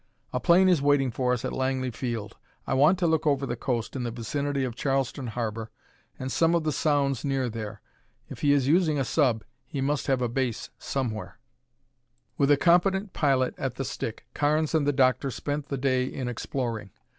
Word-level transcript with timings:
"A 0.33 0.39
plane 0.39 0.67
is 0.67 0.81
waiting 0.81 1.11
for 1.11 1.31
us 1.31 1.45
at 1.45 1.53
Langley 1.53 1.91
Field. 1.91 2.35
I 2.65 2.73
want 2.73 2.97
to 2.97 3.05
look 3.05 3.27
over 3.27 3.45
the 3.45 3.55
coast 3.55 3.95
in 3.95 4.01
the 4.01 4.09
vicinity 4.09 4.63
of 4.63 4.73
Charleston 4.75 5.27
Harbor 5.27 5.69
and 6.17 6.31
some 6.31 6.55
of 6.55 6.63
the 6.63 6.71
sounds 6.71 7.23
near 7.23 7.49
there. 7.49 7.81
If 8.27 8.39
he 8.41 8.51
is 8.51 8.67
using 8.67 8.97
a 8.97 9.05
sub, 9.05 9.43
he 9.63 9.79
must 9.79 10.07
have 10.07 10.23
a 10.23 10.27
base 10.27 10.71
somewhere." 10.79 11.37
With 12.35 12.49
a 12.49 12.57
competent 12.57 13.13
pilot 13.13 13.53
at 13.59 13.75
the 13.75 13.85
stick, 13.85 14.25
Carnes 14.33 14.73
and 14.73 14.87
the 14.87 14.91
Doctor 14.91 15.29
spent 15.29 15.67
the 15.67 15.77
day 15.77 16.05
in 16.05 16.27
exploring. 16.27 16.89